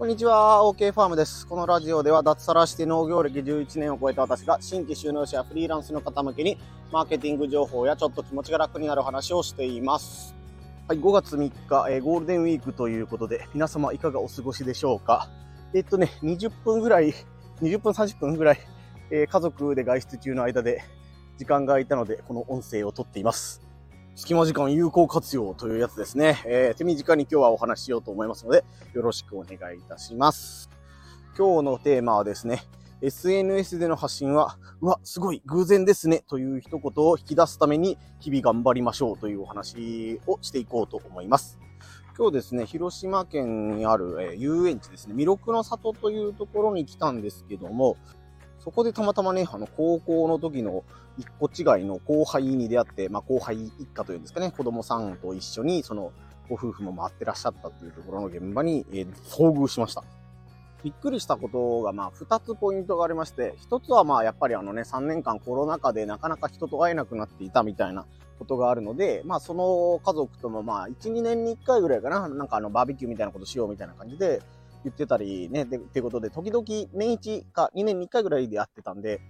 [0.00, 1.46] こんにちは、OK ファームです。
[1.46, 6.56] このラジオでは脱サラして農業歴11年を超えた私が新規就農者やフリーランスの方向けに
[6.90, 10.34] マーケティング情報やちょっと気持ちが楽になる話をしています。
[10.88, 15.28] はい、5月3日、えーゴールデンウィークということで皆様いかがお過ごしでしょうか？
[15.74, 17.12] えっとね、20分ぐらい、
[17.60, 18.58] 20分30分ぐらい、
[19.10, 20.82] えー家族で外出中の間で
[21.36, 23.60] 時間が空いたのでこの音声を撮っています。
[24.16, 26.42] 隙間時間有効活用というやつですね。
[26.44, 30.68] えー手短に今日はお話ししようと思いますので、よろしくお願いいたします。
[31.36, 32.62] 今日のテーマはですね、
[33.02, 41.58] SNS での発信は、うわ、すごい偶然ですねという一言を引き出すために日々頑張りましょうというお話をしていこうと思います。
[42.18, 47.96] 今日ですね、広島県にある、えー遊園地ですね、弥勒の里というところに来たんですけども、
[48.60, 50.84] そこでたまたまね、あの、高校の時の
[51.18, 56.12] 一個違いの後輩に出会って、まあ、後輩一家というんですかね、子供さんと一緒に、その、
[56.48, 60.04] ご夫婦も回ってらっしゃったというところの現場に、えー遭遇しました。
[60.82, 68.06] びっくりしたことが、まあ、二つポイントがありまして、一つは、まあ、やっぱりあのね、3年間コロナ禍でなかなか人と会えなくなっていたみたいな
[68.38, 74.42] ことがあるので、まあ、その家族とも、まあ、1、2年に1回ぐらいかな、なんかあの、バーベキューみたいなことしようみたいな感じで
[74.84, 79.20] 言ってたりね、で、ってことで、時々年1か2年に1回ぐらいでやってたんで、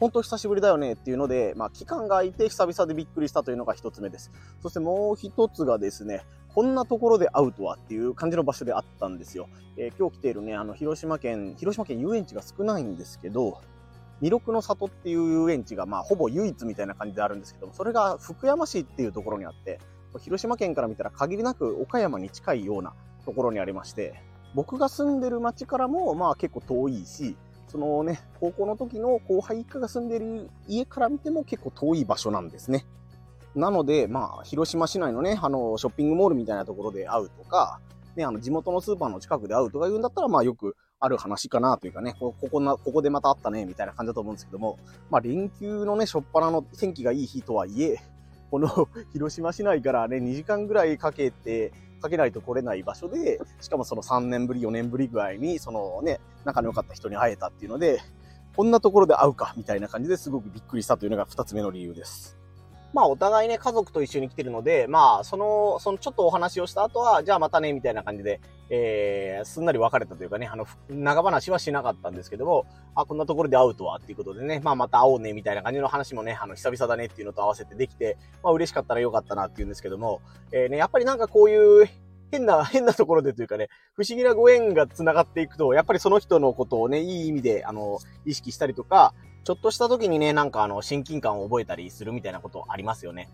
[0.00, 4.30] 本当久しぶりだよねっていうので、まあ、期間が空いて久々でびっくりしたというのが一つ目です。
[4.62, 9.48] そしてもう一つがですね、こんなところで会うとはっていう感じの場所であったんですよ。
[9.76, 13.60] えー今日来ているね、あの、広島県、広島県遊園地が少ないんですけど、
[14.20, 19.80] 弥勒の里っていう遊園地が、まあ、ほぼ唯一みたいな感じであるんですけども、それが福山市っていうところにあって、
[20.20, 24.22] 広島県から見たら限りなく岡山に近いようなところにありまして、
[24.54, 27.36] 僕が住んでる町からも、まあ結構遠いし、
[27.68, 32.86] そのね、高校の時の後輩一家が住んでる家から見ても結構遠い場所なんですね。
[33.54, 37.80] なので、まあ、広島市内のね、あの、ショッピングモールみたいなところで会うとか、
[38.16, 44.78] ね、あの、地元のスーパーの近くで会うとか言うんだったら、まあ、よくある話かなというかね、こここな、ここでまた会ったね、みたいな感じだと思うんですけども、
[45.10, 48.00] まあ、連休のね、初っ端の天気がいい日とはいえ、
[48.50, 48.68] この
[49.12, 58.00] 広島市内からね、2時間ぐらいかけて、かけないと来れない場所で、しかもその3年ぶり、4年ぶりぐらいに、そのね、仲の良かった人に会えたっていうので、
[58.56, 62.37] こんなところで会うか、みたいな感じですごくびっくりしたというのが2つ目の理由です。
[62.94, 68.40] まあ、お互いね、家族と一緒に来てるので、まあ、その、そのちょっとお話をした後は、じゃあまたね、みたいな感じで、
[68.70, 80.20] えー、すんなり別れたというかね、あの、長話はしなかったんですけども、あ、こんなところで会うとは、っていうことでね、まあまた会おうね、みたいな感じの話もね、あの、久々だねっていうのと合わせてできて、まあ嬉しかったらよかったなっていうんですけども、
[80.52, 81.88] えーね、やっぱりなんかこういう、
[82.30, 93.28] 変な、変なところでというかね、不思議なご縁が繋がっていくと、やっぱりその人のことをね、いい意味で、あの、意識したりとか、ちょっとした時にね、なんかあの、親近感を覚えたりするみたいなことありますよね。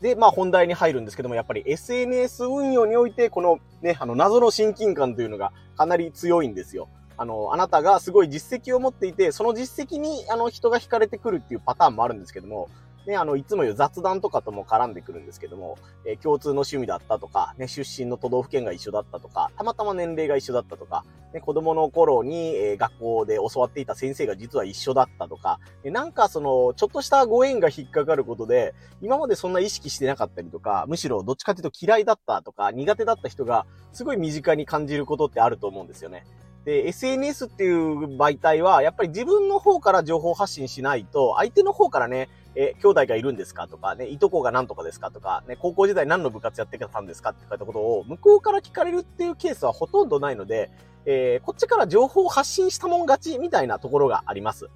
[0.00, 6.88] で、まあ本題に入るんですけども、やっぱり SNS 運用において、このね、あの、謎の親近感というのがかなり強いんですよ。
[7.18, 12.70] あの、あなたがすごい実績を持っていて、その実績に、あの、人が惹かれてくるっていうパターンもあるんですけども、
[13.06, 36.24] ね、あの、いつも言う雑談とかとも絡んでくるんですけども、えー共通の趣味だったとか、ね、出身の都道府県が一緒だったとか、たまたま年齢が一緒だったとか、ね、子供の頃に、えー学校で教わっていた先生が実は一緒だったとか、でなんかその、ちょっとしたご縁が引っかかることで、今までそんな意識してなかったりとか、むしろどっちかというと嫌いだったとか、苦手だった人が、すごい身近に感じることってあると思うんですよね。
[36.64, 43.68] で、SNS っていう媒体は、やっぱり自分の方から情報発信しないと、相手の方からね、え、兄弟がいるんですか？
[43.68, 45.10] とか、ね、いとこが何とかですか？
[45.10, 47.30] とか、ね、高校時代何の部活やってたんですか？
[47.30, 50.70] って書いたことを、向こうから聞かれるっていうケースはほとんどないので、
[51.06, 54.68] えーこっちから情報を発信したもん勝ちみたいなところがあります。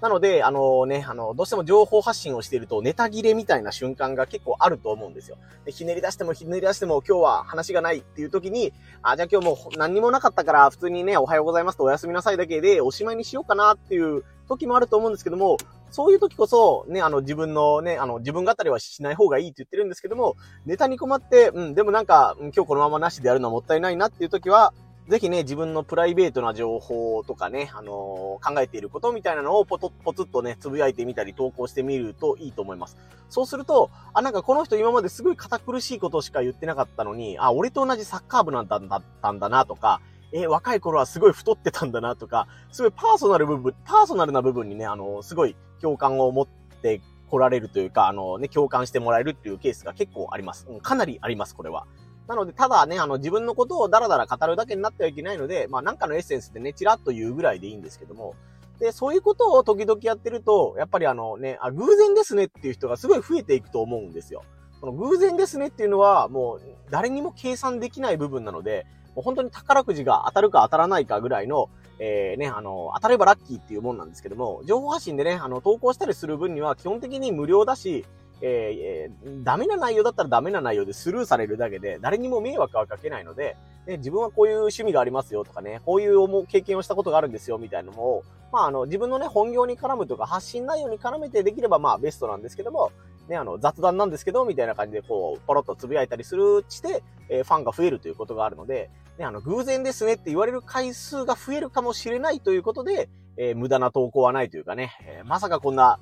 [0.00, 5.36] なので、あのね、あの、どうしても情報発信をしていると、ネタ切れみたいな瞬間が結構あると思うんですよ。
[5.64, 8.72] でひねり出してもひねり出しても今日は話がないっていう時に、
[9.02, 15.56] あ、じゃあ今日もう何にもなかったから、普通にね、おはようございますとおやすみなさいだけでおしまいにしようかなっていう時もあると思うんですけども、
[15.92, 20.36] そういう時こそ、ね、あの、自分のね、あの、自分語りはしない方がいいって言ってるんですけども、
[20.66, 24.72] ネタに困って、うん、でもなんか、今日このままなしでやるのはもったいないなっていう時は、
[25.08, 32.96] ぜひね、自分のプライベートな情報とかね、あのー考えていることみたいなのをポトポツッとね、つぶやいてみたり投稿してみるといいと思います。
[33.28, 40.00] そうすると、あ、なんかこの人今まですごい堅苦しいことしか言ってなかったのに、あ、俺と同じサッカー部なんだだったんだなとか、
[40.32, 46.48] えー若い頃はすごい太ってたんだなとか、すごいパーソナル部分、パーソナルな部分にね、あのすごい共感を持っ
[46.82, 47.00] て
[47.30, 50.66] 来られるというか、あのね、共感してもらえるっていうケースが結構あります。
[50.68, 51.86] うんかなりあります、これは。
[52.28, 58.34] なので、ただね、あの、自分のことをダラダラ語るだけになってはいけないので、まあ、なんかのエッセンスでね、チラッと言うぐらいでいいんですけども、
[58.78, 64.44] で、そういうことを時々やってると、やっぱりあのね、あ、偶然ですねっていう人がすごい増えていくと思うんですよ。
[64.80, 71.68] この偶然ですねっていうのは、もう、誰にも計算できない部分なので、もう本当に宝くじが当たるか当たらないかぐらいの、
[71.98, 78.04] えー、ね、あの、当たればラッキーっていうもんなんですけども、情報発信でね、あの、投稿したりする分には基本的に無料だし、
[78.44, 83.56] えー、ダメな内容だったらダメな内容でスルーされるだけで、誰にも迷惑はかけないので、
[83.86, 92.90] ね、自分はこういう趣味がありますよとかね、こういう思う経験をしたことがあるんですよみたいなのを、まあ、あの、自分のね、本業に絡むとか、発信内容に絡めてできれば、まあ、ベストなんですけども、
[93.28, 98.90] ね、あの、雑談なんですけど、みたいな感じで、こう、ポロッとつぶやいたりするして、えー、ファンが増えるということがあるので、
[99.22, 105.98] ね、あの、偶然ですねって言われる回数が増えるかもしれないということで、えー、無駄な投稿はないというかね、えー、まさかこんな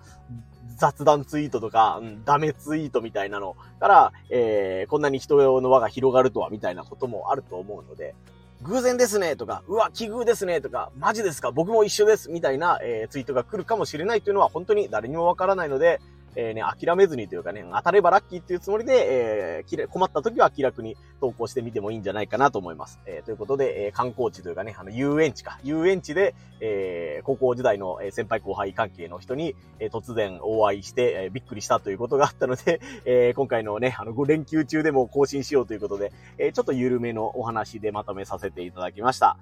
[0.77, 8.15] 雑談ツイートとか、うん、ダメツイートみたいなのから、えー、こんなに人用の輪が広がるとは、みたいなこともあると思うので、
[8.63, 16.01] 偶然ですねとか、うわ、奇遇ですねとか、マジですか僕も一緒ですみたいな、えー、ツイートが来るかもしれないというのは本当に誰にもわからないので、
[16.37, 23.01] えー、ね、諦めずにというかね、当たればラッキーっていうつもりで、えー、困った時は気楽に投稿してみてもいいんじゃないかなと思います。
[23.07, 25.59] えー、ということで、えー、観光地というかね、あの、遊園地か。
[25.63, 39.37] 遊園地で、えー、高校時代の先輩後輩関係の人に、えー、突然お会いして、えー、びっくりしたということがあったので、 えー、今回のね、あの、5連休中でも更新しようということで、えー、ちょっと緩めのお話でまとめさせていただきました。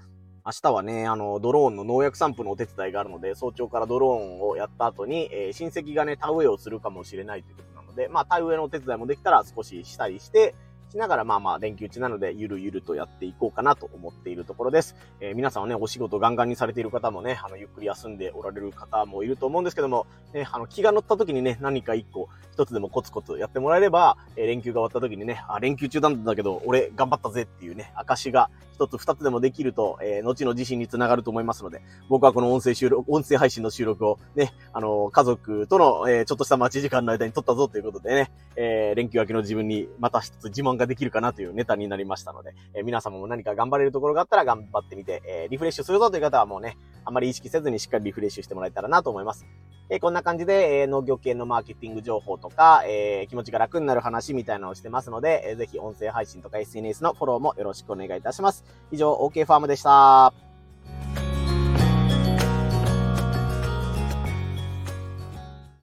[0.48, 10.54] 明日はね、あの、ドローンの農薬散布のお手伝いがあるので、早朝からドローンをやった後に、えー、親戚がね、田植えをするかもしれないということなので、まあ、田植えのお手伝いもできたら少ししたりして、
[10.90, 14.96] しながら、まあまあ、連休中なので、ゆるゆるとやっていこうかなと思っているところです。
[15.20, 49.46] えー、皆さんはね、お仕事ガンガンにされている方もね、あの、ゆっくり休んでおられる方もいると思うんですけども、ね、あの、気が乗った時にね、何か一個、一つでもコツコツやってもらえれば、えー、連休が終わった時にね、あ、連休中なんだけど、俺頑張ったぜっていうね、証が一つ二つでもできると、えー、後の自信につながると思いますので、僕はこの音声収録、音声配信の収録をね、あの、家族との、えー、ちょっとした待ち時間の間に撮ったぞということでね、えー、連休明けの自分にまた一つ自慢ができるかなというネタになりましたので、えー、皆様も何か頑張れるところがあったら頑張ってみて、えー、リフレッシュするぞという方はもうね、あまり意識せずにしっかりリフレッシュしてもらえたらなと思います。
[49.90, 58.64] えー、こんな感じで、えー、農業系のマーケティング情報とか、えー、気持ちが楽になる話みたいなのをしてますので、えー、ぜひ音声配信とか SNS のフォローもよろしくお願いいたします。
[58.92, 60.47] 以上、OK ファームでした。